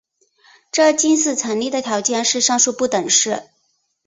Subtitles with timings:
[0.71, 3.43] 这近似成立的条件是上述不等式。